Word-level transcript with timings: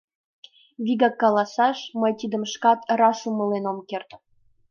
Вигак 0.85 1.15
каласаш, 1.21 1.77
мый 1.99 2.13
тидым 2.19 2.43
шкат 2.51 2.79
раш 2.99 3.19
умылен 3.29 3.65
ом 3.71 3.79
керт. 3.89 4.09